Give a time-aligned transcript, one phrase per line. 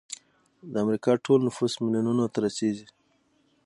[0.71, 2.85] د امریکا ټول نفوس میلیونونو ته رسیږي.